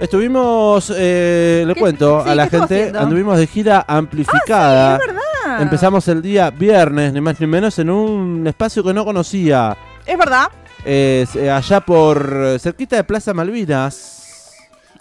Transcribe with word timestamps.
Estuvimos, 0.00 0.92
eh, 0.96 1.64
le 1.66 1.74
¿Qué- 1.74 1.80
cuento 1.80 2.22
sí, 2.24 2.30
a 2.30 2.34
la 2.34 2.46
gente, 2.48 2.92
anduvimos 2.96 3.36
de 3.36 3.46
gira 3.48 3.84
amplificada. 3.88 4.96
Es 4.96 5.06
verdad. 5.06 5.62
Empezamos 5.62 6.06
el 6.08 6.22
día 6.22 6.50
viernes, 6.50 7.12
ni 7.12 7.20
más 7.20 7.40
ni 7.40 7.46
menos, 7.48 7.78
en 7.80 7.90
un 7.90 8.46
espacio 8.46 8.84
que 8.84 8.94
no 8.94 9.04
conocía. 9.04 9.76
Es 10.06 10.16
verdad. 10.16 10.48
eh, 10.84 11.26
eh, 11.34 11.50
allá 11.50 11.80
por 11.80 12.32
eh, 12.32 12.58
cerquita 12.60 12.94
de 12.96 13.04
Plaza 13.04 13.34
Malvinas. 13.34 14.54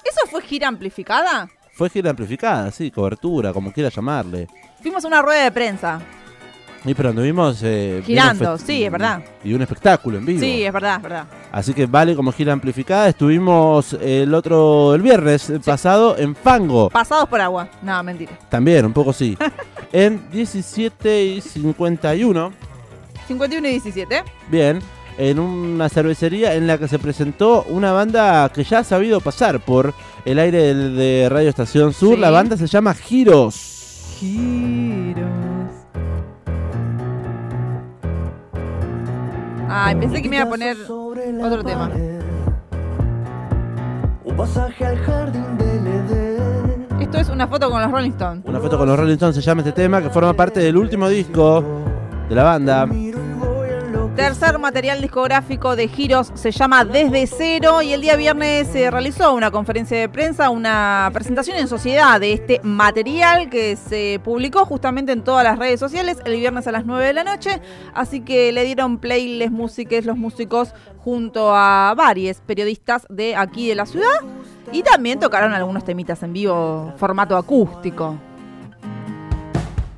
¿Eso 0.04 0.22
fue 0.32 0.42
gira 0.42 0.68
amplificada? 0.68 1.48
Fue 1.74 1.90
gira 1.92 2.10
amplificada, 2.10 2.72
sí, 2.72 2.90
cobertura, 2.90 3.54
como 3.54 3.72
quiera 3.72 3.90
llamarle. 3.90 4.48
Fuimos 4.82 5.06
a 5.06 5.08
una 5.08 5.22
rueda 5.22 5.44
de 5.44 5.52
prensa. 5.52 6.00
Y 6.88 6.94
pero 6.94 7.10
anduvimos 7.10 7.60
eh, 7.64 8.02
Girando, 8.06 8.58
sí, 8.58 8.86
es 8.86 8.92
verdad. 8.92 9.22
Y 9.44 9.54
un 9.54 9.62
espectáculo 9.62 10.18
en 10.18 10.26
vivo. 10.26 10.40
Sí, 10.40 10.64
es 10.64 10.72
verdad, 10.72 10.96
es 10.96 11.04
verdad. 11.04 11.26
Así 11.52 11.74
que 11.74 11.86
vale 11.86 12.16
como 12.16 12.32
gira 12.32 12.54
amplificada. 12.54 13.10
Estuvimos 13.10 13.92
el 14.02 14.34
otro, 14.34 14.96
el 14.96 15.02
viernes 15.02 15.52
pasado 15.66 16.18
en 16.18 16.34
Fango. 16.34 16.90
Pasados 16.90 17.28
por 17.28 17.42
agua. 17.42 17.68
No, 17.82 18.02
mentira. 18.04 18.40
También, 18.48 18.86
un 18.86 18.94
poco 18.94 19.12
sí. 19.12 19.38
en 19.92 20.30
17 20.32 21.26
y 21.26 21.42
51. 21.42 22.54
51 23.28 23.68
y 23.68 23.72
17. 23.72 24.24
Bien. 24.50 24.80
En 25.18 25.40
una 25.40 25.90
cervecería 25.90 26.54
en 26.54 26.68
la 26.68 26.78
que 26.78 26.88
se 26.88 27.00
presentó 27.00 27.66
una 27.68 27.92
banda 27.92 28.50
que 28.54 28.64
ya 28.64 28.80
ha 28.80 28.84
sabido 28.86 29.20
pasar 29.20 29.60
por 29.60 29.94
el 30.24 30.40
aire 30.40 30.74
de 30.74 31.28
Radio 31.28 31.50
Estación 31.50 31.92
Sur. 31.92 32.16
Sí. 32.16 32.22
La 32.22 32.30
banda 32.30 32.56
se 32.56 32.68
llama 32.68 32.94
Giros. 32.94 34.16
Giros. 34.20 34.87
Ay, 39.70 39.96
pensé 39.96 40.22
que 40.22 40.30
me 40.30 40.38
iba 40.38 40.46
a 40.46 40.50
poner 40.50 40.78
otro 40.90 41.64
tema. 41.64 41.92
Un 44.24 44.36
pasaje 44.36 44.86
al 44.86 44.98
jardín 45.00 45.58
del 45.58 45.88
Edén. 45.88 46.88
Esto 47.02 47.18
es 47.18 47.30
una 47.30 47.48
foto 47.48 47.70
con 47.70 47.82
los 47.82 47.92
Rolling 47.92 48.12
Stones. 48.12 48.46
Una 48.46 48.60
foto 48.60 48.78
con 48.78 48.88
los 48.88 48.98
Rolling 48.98 49.14
Stones 49.14 49.36
se 49.36 49.42
llama 49.42 49.62
este 49.62 49.74
tema 49.74 50.02
que 50.02 50.10
forma 50.10 50.34
parte 50.34 50.60
del 50.62 50.78
último 50.78 51.10
disco 51.10 51.64
de 52.30 52.36
la 52.36 52.44
banda. 52.44 52.86
Tercer 54.18 54.58
material 54.58 55.00
discográfico 55.00 55.76
de 55.76 55.88
Giros 55.88 56.32
se 56.34 56.50
llama 56.50 56.84
Desde 56.84 57.28
Cero 57.28 57.84
y 57.84 57.94
el 57.94 58.02
día 58.02 58.16
viernes 58.16 58.68
se 58.68 58.90
realizó 58.90 59.36
una 59.36 59.52
conferencia 59.52 59.96
de 60.00 60.10
prensa, 60.10 60.50
una 60.50 61.12
presentación 61.14 61.56
en 61.58 61.68
sociedad 61.68 62.20
de 62.20 62.34
este 62.34 62.60
material 62.64 63.48
que 63.52 63.76
se 63.76 64.20
publicó 64.24 64.66
justamente 64.66 65.12
en 65.12 65.24
todas 65.24 65.44
las 65.44 65.60
redes 65.60 65.80
sociales 65.80 66.18
el 66.26 66.36
viernes 66.36 66.66
a 66.66 66.72
las 66.72 66.84
9 66.84 67.06
de 67.06 67.14
la 67.14 67.24
noche, 67.24 67.62
así 67.94 68.22
que 68.22 68.52
le 68.52 68.64
dieron 68.64 68.98
play 68.98 69.38
les 69.38 69.52
los 70.04 70.18
músicos 70.18 70.74
junto 70.98 71.56
a 71.56 71.94
varios 71.96 72.38
periodistas 72.38 73.06
de 73.10 73.36
aquí 73.36 73.70
de 73.70 73.76
la 73.76 73.86
ciudad 73.86 74.24
y 74.72 74.82
también 74.82 75.20
tocaron 75.20 75.54
algunos 75.54 75.86
temitas 75.86 76.24
en 76.24 76.34
vivo 76.34 76.92
formato 76.98 77.38
acústico. 77.38 78.18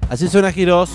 Así 0.09 0.27
suena 0.27 0.51
Giros. 0.51 0.91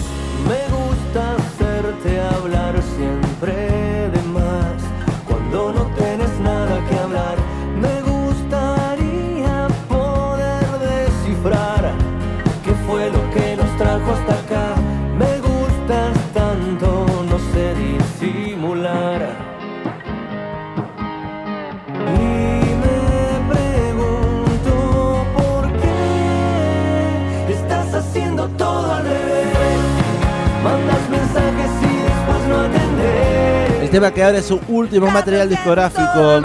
Tema 33.94 34.10
que 34.10 34.24
abre 34.24 34.42
su 34.42 34.60
último 34.66 35.08
material 35.08 35.48
discográfico. 35.48 36.40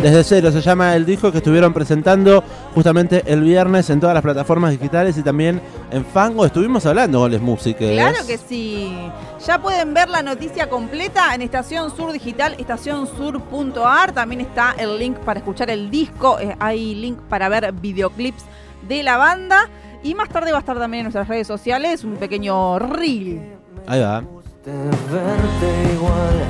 Desde 0.00 0.22
cero 0.22 0.52
se 0.52 0.60
llama 0.60 0.94
el 0.94 1.04
disco 1.04 1.32
que 1.32 1.38
estuvieron 1.38 1.74
presentando 1.74 2.44
justamente 2.76 3.24
el 3.26 3.40
viernes 3.40 3.90
en 3.90 3.98
todas 3.98 4.14
las 4.14 4.22
plataformas 4.22 4.70
digitales 4.70 5.18
y 5.18 5.24
también 5.24 5.60
en 5.90 6.04
Fango. 6.04 6.46
Estuvimos 6.46 6.86
hablando 6.86 7.18
con 7.18 7.32
Les 7.32 7.40
Músicas. 7.40 7.90
Claro 7.90 8.18
que 8.24 8.38
sí. 8.38 8.96
Ya 9.44 9.60
pueden 9.60 9.92
ver 9.92 10.08
la 10.08 10.22
noticia 10.22 10.70
completa 10.70 11.34
en 11.34 11.42
Estación 11.42 11.90
Sur 11.90 12.12
Digital, 12.12 12.54
estacionsur.ar. 12.56 14.12
También 14.12 14.42
está 14.42 14.76
el 14.78 14.96
link 14.96 15.16
para 15.18 15.40
escuchar 15.40 15.70
el 15.70 15.90
disco. 15.90 16.38
eh, 16.38 16.54
hay 16.60 16.94
link 16.94 17.18
para 17.28 17.48
ver 17.48 17.72
videoclips 17.72 18.44
de 18.86 19.02
la 19.02 19.16
banda. 19.16 19.68
Y 20.06 20.14
más 20.14 20.28
tarde 20.28 20.52
va 20.52 20.58
a 20.58 20.60
estar 20.60 20.78
también 20.78 21.00
en 21.00 21.04
nuestras 21.06 21.26
redes 21.26 21.48
sociales 21.48 22.04
un 22.04 22.14
pequeño 22.14 22.78
reel. 22.78 23.56
Ahí 23.88 24.00
va. 24.00 24.20
De 24.64 24.72
verte 25.10 25.94
igual. 25.94 26.44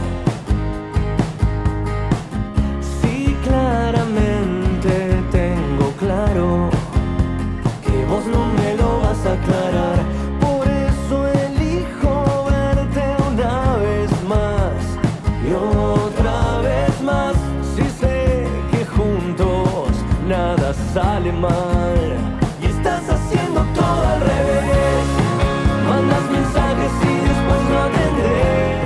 Si 2.82 3.34
claramente 3.48 5.22
tengo 5.32 5.90
claro 5.98 6.75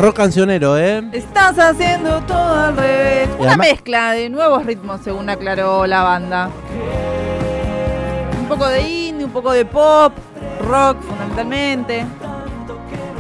Rock 0.01 0.17
cancionero, 0.17 0.79
¿eh? 0.79 1.03
Estás 1.13 1.59
haciendo 1.59 2.23
todo 2.23 2.55
al 2.55 2.75
revés. 2.77 3.29
Y 3.29 3.43
Una 3.43 3.51
además- 3.51 3.69
mezcla 3.69 4.13
de 4.13 4.31
nuevos 4.31 4.65
ritmos, 4.65 5.01
según 5.03 5.29
aclaró 5.29 5.87
la 5.87 6.03
banda. 6.03 6.49
Un 8.41 8.49
poco 8.49 8.67
de 8.69 8.81
indie, 8.81 9.27
un 9.27 9.31
poco 9.31 9.53
de 9.53 9.67
pop, 9.67 10.13
rock 10.67 10.97
fundamentalmente. 11.03 12.07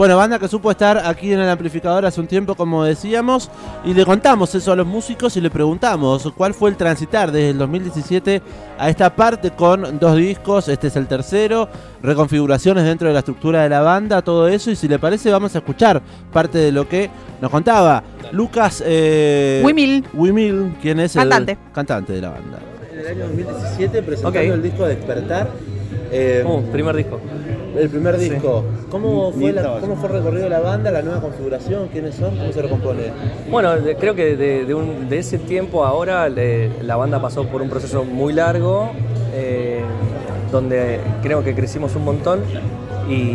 Bueno, 0.00 0.16
banda 0.16 0.38
que 0.38 0.48
supo 0.48 0.70
estar 0.70 0.96
aquí 0.96 1.30
en 1.30 1.40
el 1.40 1.48
amplificador 1.50 2.06
hace 2.06 2.22
un 2.22 2.26
tiempo, 2.26 2.54
como 2.54 2.82
decíamos, 2.84 3.50
y 3.84 3.92
le 3.92 4.06
contamos 4.06 4.54
eso 4.54 4.72
a 4.72 4.76
los 4.76 4.86
músicos 4.86 5.36
y 5.36 5.42
le 5.42 5.50
preguntamos 5.50 6.32
cuál 6.38 6.54
fue 6.54 6.70
el 6.70 6.76
transitar 6.78 7.30
desde 7.30 7.50
el 7.50 7.58
2017 7.58 8.40
a 8.78 8.88
esta 8.88 9.14
parte 9.14 9.50
con 9.50 9.98
dos 9.98 10.16
discos, 10.16 10.68
este 10.68 10.86
es 10.86 10.96
el 10.96 11.06
tercero, 11.06 11.68
reconfiguraciones 12.02 12.84
dentro 12.84 13.08
de 13.08 13.12
la 13.12 13.18
estructura 13.18 13.62
de 13.62 13.68
la 13.68 13.82
banda, 13.82 14.22
todo 14.22 14.48
eso, 14.48 14.70
y 14.70 14.76
si 14.76 14.88
le 14.88 14.98
parece 14.98 15.30
vamos 15.30 15.54
a 15.54 15.58
escuchar 15.58 16.00
parte 16.32 16.56
de 16.56 16.72
lo 16.72 16.88
que 16.88 17.10
nos 17.42 17.50
contaba 17.50 18.02
Lucas 18.32 18.82
eh, 18.86 19.60
Wimil. 19.62 20.06
Wimil, 20.14 20.76
quien 20.80 21.00
es 21.00 21.12
Cantante. 21.12 21.52
el 21.52 21.58
cantante 21.74 22.14
de 22.14 22.22
la 22.22 22.30
banda. 22.30 22.58
En 22.90 23.00
el 23.00 23.06
año 23.06 23.26
2017 23.26 24.02
presentando 24.02 24.38
Ok. 24.40 24.46
el 24.54 24.62
disco 24.62 24.86
Despertar. 24.86 25.50
eh, 26.10 26.42
Uh, 26.46 26.62
primer 26.72 26.96
disco. 26.96 27.20
El 27.78 27.88
primer 27.88 28.18
Sí. 28.18 28.30
disco. 28.30 28.64
¿Cómo 28.90 29.32
fue, 29.32 29.52
la- 29.52 29.62
trabajo. 29.62 29.80
¿Cómo 29.82 29.96
fue 29.96 30.08
el 30.08 30.14
recorrido 30.16 30.44
de 30.44 30.50
la 30.50 30.60
banda, 30.60 30.90
la 30.90 31.02
nueva 31.02 31.20
configuración? 31.20 31.88
¿Quiénes 31.88 32.14
son? 32.16 32.36
¿Cómo 32.36 32.52
se 32.52 32.62
recompone? 32.62 33.02
Bueno, 33.50 33.76
de- 33.80 33.96
creo 33.96 34.14
que 34.14 34.36
de, 34.36 34.64
de 34.64 34.74
un- 34.74 35.08
de 35.08 35.18
ese 35.18 35.38
tiempo 35.38 35.84
a 35.84 35.88
ahora 35.88 36.28
le- 36.28 36.82
la 36.82 36.96
banda 36.96 37.20
pasó 37.20 37.44
por 37.46 37.62
un 37.62 37.68
proceso 37.68 38.04
muy 38.04 38.32
largo, 38.32 38.90
eh, 39.34 39.80
donde 40.50 40.98
creo 41.22 41.44
que 41.44 41.54
crecimos 41.54 41.94
un 41.96 42.04
montón 42.04 42.40
y 43.08 43.34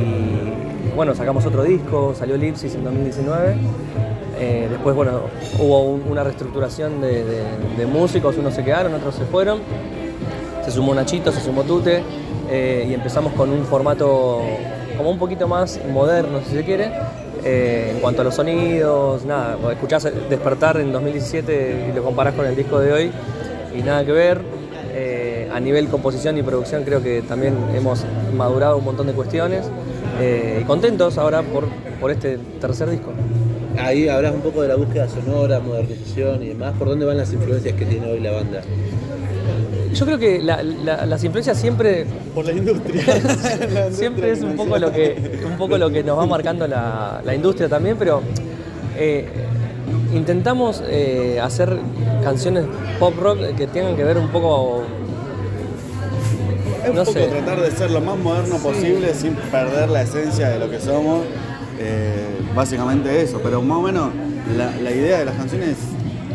bueno, 0.95 1.13
sacamos 1.15 1.45
otro 1.45 1.63
disco, 1.63 2.13
salió 2.17 2.37
Lipsis 2.37 2.75
en 2.75 2.83
2019. 2.83 3.55
Eh, 4.37 4.67
después, 4.69 4.95
bueno, 4.95 5.21
hubo 5.59 5.81
un- 5.83 6.03
una 6.09 6.23
reestructuración 6.23 6.99
de, 7.01 7.23
de- 7.23 7.43
de 7.77 7.85
músicos, 7.85 8.37
unos 8.37 8.53
se 8.53 8.63
quedaron, 8.63 8.93
otros 8.93 9.15
se 9.15 9.23
fueron. 9.25 9.59
Se 10.63 10.71
sumó 10.71 10.93
Nachito, 10.95 11.31
se 11.31 11.39
sumó 11.41 11.63
Tute 11.63 12.01
eh, 12.49 12.85
y 12.89 12.93
empezamos 12.93 13.33
con 13.33 13.49
un 13.49 13.65
formato 13.65 14.41
como 14.97 15.09
un 15.09 15.19
poquito 15.19 15.47
más 15.47 15.79
moderno, 15.91 16.39
si 16.47 16.55
se 16.55 16.63
quiere, 16.63 16.91
eh, 17.43 17.91
en 17.93 17.99
cuanto 17.99 18.21
a 18.21 18.23
los 18.23 18.35
sonidos, 18.35 19.25
nada, 19.25 19.57
escuchás 19.71 20.07
Despertar 20.29 20.77
en 20.77 20.91
2017 20.91 21.89
y 21.89 21.95
lo 21.95 22.03
comparás 22.03 22.33
con 22.33 22.45
el 22.45 22.55
disco 22.55 22.79
de 22.79 22.93
hoy 22.93 23.11
y 23.77 23.81
nada 23.81 24.05
que 24.05 24.11
ver. 24.11 24.41
Eh, 24.97 25.49
a 25.53 25.59
nivel 25.59 25.87
composición 25.89 26.37
y 26.37 26.43
producción 26.43 26.83
creo 26.83 27.03
que 27.03 27.21
también 27.21 27.53
hemos 27.75 28.05
madurado 28.35 28.77
un 28.77 28.85
montón 28.85 29.07
de 29.07 29.13
cuestiones 29.13 29.65
y 30.21 30.63
contentos 30.63 31.17
ahora 31.17 31.41
por, 31.41 31.65
por 31.99 32.11
este 32.11 32.37
tercer 32.61 32.89
disco. 32.89 33.11
Ahí 33.77 34.07
hablas 34.07 34.33
un 34.33 34.41
poco 34.41 34.61
de 34.61 34.69
la 34.69 34.75
búsqueda 34.75 35.07
sonora, 35.09 35.59
modernización 35.59 36.43
y 36.43 36.47
demás. 36.49 36.73
¿Por 36.77 36.87
dónde 36.87 37.05
van 37.05 37.17
las 37.17 37.33
influencias 37.33 37.75
que 37.75 37.85
tiene 37.85 38.09
hoy 38.09 38.19
la 38.21 38.31
banda? 38.31 38.61
Yo 39.95 40.05
creo 40.05 40.17
que 40.19 40.41
la- 40.41 40.61
la- 40.61 41.05
las 41.05 41.23
influencias 41.23 41.57
siempre 41.57 42.05
Por 42.33 42.45
la 42.45 42.51
industria. 42.51 43.03
siempre 43.91 44.31
es 44.31 44.41
un 44.41 44.55
poco 44.55 44.77
lo 44.77 44.91
que 44.91 45.39
un 45.45 45.57
poco 45.57 45.77
lo 45.77 45.89
que 45.89 46.03
nos 46.03 46.17
va 46.19 46.25
marcando 46.25 46.67
la, 46.67 47.21
industria 47.33 47.69
también 47.69 47.95
pero 47.97 48.21
eh, 48.97 49.25
intentamos 50.13 50.83
eh, 50.87 51.39
hacer 51.41 51.77
canciones 52.23 52.65
pop 52.99 53.13
rock 53.19 53.39
que 53.55 53.67
tengan 53.67 53.95
que 53.95 54.03
ver 54.03 54.17
un 54.17 54.27
poco 54.29 54.83
Es 56.83 56.89
un 56.89 56.95
No 56.95 57.03
poco 57.03 57.13
sé. 57.19 57.27
tratar 57.27 57.61
de 57.61 57.71
ser 57.71 57.91
lo 57.91 58.01
más 58.01 58.17
moderno 58.17 58.57
posible 58.57 59.13
sin 59.13 59.33
perder 59.35 59.89
la 59.89 60.01
esencia 60.03 60.49
de 60.49 60.59
lo 60.59 60.69
que 60.69 60.79
somos. 60.79 61.21
Eh, 61.79 62.13
básicamente 62.55 63.21
eso, 63.21 63.39
pero 63.43 63.61
más 63.61 63.77
o 63.77 63.81
menos 63.81 64.09
la, 64.57 64.71
la 64.81 64.91
idea 64.91 65.19
de 65.19 65.25
las 65.25 65.35
canciones 65.35 65.75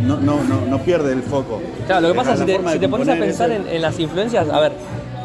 no, 0.06 0.16
no, 0.18 0.42
no, 0.44 0.60
no 0.68 0.78
pierde 0.78 1.12
el 1.12 1.22
foco. 1.22 1.60
Claro, 1.86 2.02
lo 2.02 2.08
que 2.08 2.14
pasa 2.14 2.32
es 2.34 2.40
si 2.40 2.46
te, 2.46 2.52
si 2.72 2.78
te 2.78 2.88
pones 2.88 3.08
a 3.08 3.12
pensar 3.26 3.50
en, 3.50 3.68
en 3.68 3.82
las 3.82 3.98
influencias, 3.98 4.48
a 4.48 4.60
ver, 4.60 4.72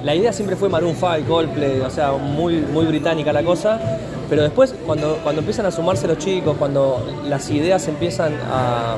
la 0.04 0.13
idea 0.16 0.31
siempre 0.33 0.56
fue 0.56 0.69
Maroon 0.69 0.95
5, 0.95 1.10
Coldplay, 1.27 1.80
o 1.81 1.89
sea, 1.89 2.12
muy, 2.13 2.57
muy 2.57 2.86
británica 2.86 3.33
la 3.33 3.44
cosa, 3.44 3.80
pero 4.30 4.44
después 4.44 4.74
cuando, 4.86 5.18
cuando 5.24 5.39
empiezan 5.42 5.66
a 5.66 5.72
sumarse 5.72 6.07
los 6.07 6.18
chicos, 6.18 6.56
cuando 6.57 7.06
las 7.27 7.50
ideas 7.50 7.88
empiezan 7.88 8.33
a, 8.51 8.98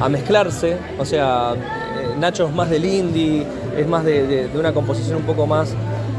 a 0.00 0.08
mezclarse, 0.08 0.76
o 0.98 1.04
sea, 1.04 1.52
eh, 1.54 2.14
Nacho 2.18 2.46
es 2.48 2.54
más 2.54 2.68
del 2.70 2.84
indie, 2.84 3.46
es 3.76 3.86
más 3.86 4.04
de, 4.04 4.26
de- 4.26 4.48
de 4.48 4.58
una 4.58 4.72
composición 4.72 5.16
un 5.18 5.22
poco 5.24 5.46
más, 5.46 5.72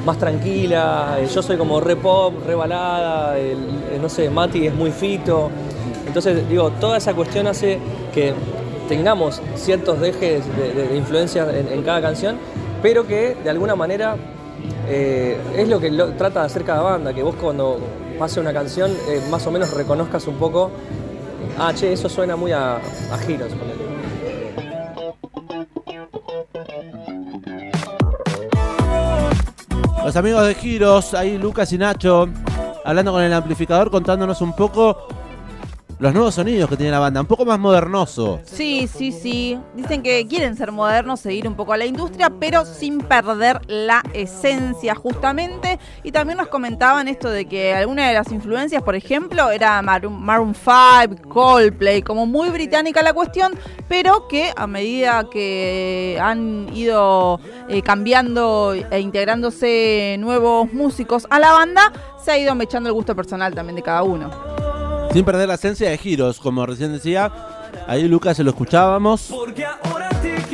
más 0.05 0.17
tranquila, 0.17 1.17
eh, 1.19 1.27
yo 1.33 1.41
soy 1.41 1.57
como 1.57 1.79
re 1.79 1.95
pop, 1.95 2.33
re 2.45 2.55
balada, 2.55 3.37
el- 3.37 3.57
eh, 3.91 3.99
no 4.01 4.09
sé, 4.09 4.29
Mati 4.29 4.67
es 4.67 4.73
muy 4.75 4.91
fito, 4.91 5.49
entonces, 6.07 6.47
digo, 6.49 6.69
toda 6.79 6.97
esa 6.97 7.13
cuestión 7.13 7.47
hace 7.47 7.79
que 8.13 8.33
tengamos 8.87 9.41
ciertos 9.55 9.99
dejes 9.99 10.43
de, 10.57 10.73
de- 10.73 10.87
de 10.87 10.95
influencia 10.97 11.47
en, 11.51 11.81
cada 11.83 12.01
canción, 12.01 12.37
pero 12.81 13.05
que 13.07 13.35
de 13.43 13.49
alguna 13.49 13.75
manera 13.75 14.15
eh, 14.87 15.37
es 15.57 15.67
lo 15.67 15.79
que 15.79 15.91
trata 16.17 16.41
de 16.41 16.45
hacer 16.45 16.63
cada 16.63 16.81
banda, 16.81 17.13
que 17.13 17.23
vos 17.23 17.35
cuando 17.35 17.79
pase 18.19 18.39
una 18.39 18.53
canción 18.53 18.91
eh, 19.09 19.21
más 19.29 19.45
o 19.47 19.51
menos 19.51 19.73
reconozcas 19.73 20.27
un 20.27 20.35
poco, 20.35 20.71
ah, 21.59 21.73
che, 21.75 21.91
eso 21.93 22.07
suena 22.09 22.35
muy 22.35 22.51
a, 22.51 22.75
a 22.77 23.17
giros. 23.25 23.49
Los 30.03 30.15
amigos 30.15 30.45
de 30.45 30.53
Giros, 30.55 31.13
ahí 31.13 31.37
Lucas 31.37 31.71
y 31.73 31.77
Nacho, 31.77 32.27
hablando 32.83 33.11
con 33.11 33.23
el 33.23 33.33
amplificador, 33.33 33.89
contándonos 33.89 34.39
un 34.41 34.55
poco 34.55 35.07
los 35.97 36.13
nuevos 36.13 36.35
sonidos 36.35 36.69
que 36.69 36.75
tiene 36.75 36.91
la 36.91 36.99
banda, 36.99 37.21
un 37.21 37.27
poco 37.27 37.45
más 37.45 37.57
modernoso. 37.57 38.41
Sí, 38.43 38.89
sí, 38.93 39.11
sí. 39.11 39.57
Dicen 39.75 40.03
que 40.03 40.27
quieren 40.27 40.57
ser 40.57 40.71
modernos, 40.71 41.21
seguir 41.21 41.47
un 41.47 41.55
poco 41.55 41.73
a 41.73 41.77
la 41.77 41.85
industria, 41.85 42.29
pero 42.29 42.65
sin 42.65 42.99
perder 42.99 43.61
la 43.67 44.03
esencia 44.13 44.93
justamente. 44.93 45.79
Y 46.03 46.11
también 46.11 46.37
nos 46.37 46.49
comentaban 46.49 47.07
esto 47.07 47.29
de 47.29 47.45
que 47.45 47.73
alguna 47.73 48.09
de 48.09 48.13
las 48.13 48.31
influencias, 48.31 48.83
por 48.83 48.95
ejemplo, 48.95 49.49
era 49.51 49.81
Maroon, 49.81 50.21
Maroon 50.21 50.53
5, 50.53 51.29
Coldplay, 51.29 52.01
como 52.01 52.25
muy 52.25 52.49
británica 52.49 53.01
la 53.01 53.13
cuestión, 53.13 53.53
pero 53.87 54.27
que 54.27 54.51
a 54.55 54.67
medida 54.67 55.29
que 55.31 56.19
han 56.21 56.69
ido 56.75 57.39
eh, 57.69 57.81
cambiando 57.81 58.73
e 58.73 58.99
integrándose 58.99 60.17
nuevos 60.19 60.73
músicos 60.73 61.25
a 61.29 61.39
la 61.39 61.53
banda, 61.53 61.93
se 62.21 62.31
ha 62.31 62.37
ido 62.37 62.53
mechando 62.53 62.89
el 62.89 62.93
gusto 62.93 63.15
personal 63.15 63.53
también 63.53 63.77
de 63.77 63.81
cada 63.81 64.03
uno. 64.03 64.64
Sin 65.15 65.23
perder 65.23 65.47
la 65.47 65.53
esencia 65.53 65.89
de 65.89 65.97
Giros, 65.97 66.41
como 66.41 66.65
recién 66.65 66.91
decía. 66.91 67.31
Ahí 67.87 68.05
Lucas 68.05 68.35
se 68.35 68.43
lo 68.43 68.49
escuchábamos. 68.49 69.31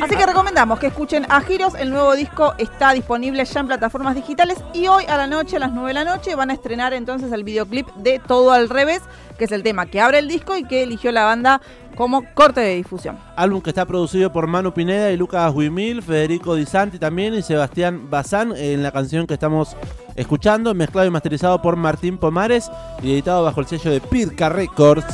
Así 0.01 0.15
que 0.15 0.25
recomendamos 0.25 0.79
que 0.79 0.87
escuchen 0.87 1.27
a 1.29 1.41
Giros. 1.41 1.75
El 1.75 1.91
nuevo 1.91 2.15
disco 2.15 2.55
está 2.57 2.91
disponible 2.91 3.45
ya 3.45 3.59
en 3.59 3.67
plataformas 3.67 4.15
digitales 4.15 4.57
y 4.73 4.87
hoy 4.87 5.05
a 5.05 5.15
la 5.15 5.27
noche, 5.27 5.57
a 5.57 5.59
las 5.59 5.71
9 5.71 5.89
de 5.89 5.93
la 5.93 6.03
noche, 6.03 6.33
van 6.33 6.49
a 6.49 6.53
estrenar 6.53 6.91
entonces 6.93 7.31
el 7.31 7.43
videoclip 7.43 7.87
de 7.97 8.17
Todo 8.17 8.51
al 8.51 8.67
revés, 8.67 9.03
que 9.37 9.45
es 9.45 9.51
el 9.51 9.61
tema 9.61 9.85
que 9.85 10.01
abre 10.01 10.17
el 10.17 10.27
disco 10.27 10.57
y 10.57 10.63
que 10.63 10.81
eligió 10.81 11.11
la 11.11 11.25
banda 11.25 11.61
como 11.95 12.23
corte 12.33 12.61
de 12.61 12.75
difusión. 12.77 13.19
Álbum 13.35 13.61
que 13.61 13.69
está 13.69 13.85
producido 13.85 14.33
por 14.33 14.47
Manu 14.47 14.73
Pineda 14.73 15.11
y 15.11 15.17
Lucas 15.17 15.53
Huimil, 15.53 16.01
Federico 16.01 16.55
Di 16.55 16.65
Santi 16.65 16.97
también 16.97 17.35
y 17.35 17.43
Sebastián 17.43 18.09
Bazán 18.09 18.55
en 18.57 18.81
la 18.81 18.91
canción 18.91 19.27
que 19.27 19.35
estamos 19.35 19.77
escuchando, 20.15 20.73
mezclado 20.73 21.07
y 21.07 21.11
masterizado 21.11 21.61
por 21.61 21.75
Martín 21.75 22.17
Pomares 22.17 22.71
y 23.03 23.11
editado 23.11 23.43
bajo 23.43 23.61
el 23.61 23.67
sello 23.67 23.91
de 23.91 24.01
Pirca 24.01 24.49
Records. 24.49 25.05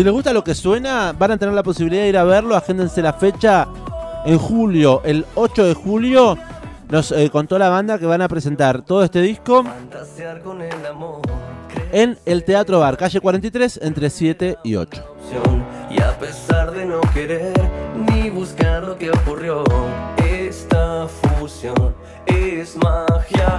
Si 0.00 0.04
les 0.04 0.14
gusta 0.14 0.32
lo 0.32 0.42
que 0.42 0.54
suena, 0.54 1.12
van 1.12 1.32
a 1.32 1.36
tener 1.36 1.54
la 1.54 1.62
posibilidad 1.62 2.04
de 2.04 2.08
ir 2.08 2.16
a 2.16 2.24
verlo, 2.24 2.56
agéndense 2.56 3.02
la 3.02 3.12
fecha 3.12 3.68
en 4.24 4.38
julio, 4.38 5.02
el 5.04 5.26
8 5.34 5.66
de 5.66 5.74
julio. 5.74 6.38
Nos 6.88 7.12
eh, 7.12 7.28
contó 7.28 7.58
la 7.58 7.68
banda 7.68 7.98
que 7.98 8.06
van 8.06 8.22
a 8.22 8.28
presentar 8.28 8.80
todo 8.80 9.04
este 9.04 9.20
disco 9.20 9.62
en 11.92 12.16
el 12.24 12.44
Teatro 12.44 12.80
Bar, 12.80 12.96
calle 12.96 13.20
43, 13.20 13.80
entre 13.82 14.08
7 14.08 14.56
y 14.64 14.76
8. 14.76 15.04
creación. 15.28 15.66
Y 15.90 16.00
a 16.00 16.18
pesar 16.18 16.70
de 16.70 16.86
no 16.86 17.02
querer 17.12 17.52
ni 18.10 18.30
buscar 18.30 18.84
lo 18.84 18.96
que 18.96 19.10
ocurrió, 19.10 19.64
esta 20.16 21.08
fusión 21.08 21.94
es 22.24 22.74
magia. 22.78 23.58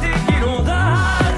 Te 0.00 0.12
quiero 0.26 0.62
dar. 0.62 1.34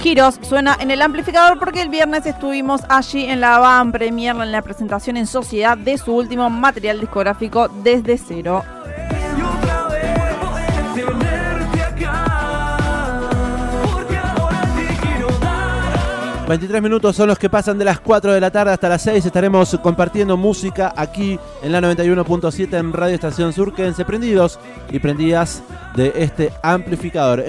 Giros 0.00 0.38
suena 0.42 0.76
en 0.78 0.90
el 0.90 1.00
amplificador 1.00 1.58
porque 1.58 1.80
el 1.80 1.88
viernes 1.88 2.26
estuvimos 2.26 2.82
allí 2.88 3.24
en 3.24 3.40
la 3.40 3.58
Van 3.58 3.92
Premier 3.92 4.36
en 4.36 4.52
la 4.52 4.62
presentación 4.62 5.16
en 5.16 5.26
sociedad 5.26 5.78
de 5.78 5.96
su 5.96 6.14
último 6.14 6.50
material 6.50 7.00
discográfico 7.00 7.68
desde 7.68 8.18
cero. 8.18 8.62
23 16.48 16.82
minutos 16.82 17.16
son 17.16 17.28
los 17.28 17.38
que 17.38 17.48
pasan 17.48 17.78
de 17.78 17.86
las 17.86 18.00
4 18.00 18.34
de 18.34 18.40
la 18.40 18.50
tarde 18.50 18.72
hasta 18.72 18.88
las 18.88 19.00
6. 19.02 19.24
Estaremos 19.24 19.78
compartiendo 19.82 20.36
música 20.36 20.92
aquí 20.94 21.38
en 21.62 21.72
la 21.72 21.80
91.7 21.80 22.78
en 22.78 22.92
Radio 22.92 23.14
Estación 23.14 23.54
Sur. 23.54 23.74
Quédense 23.74 24.04
prendidos 24.04 24.58
y 24.90 24.98
prendidas 24.98 25.62
de 25.96 26.12
este 26.16 26.52
amplificador. 26.62 27.40